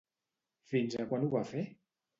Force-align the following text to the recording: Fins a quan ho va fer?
Fins 0.73 0.97
a 1.05 1.07
quan 1.13 1.29
ho 1.29 1.33
va 1.39 1.47
fer? 1.55 1.69